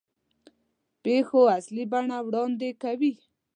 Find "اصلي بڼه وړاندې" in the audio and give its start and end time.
1.57-2.69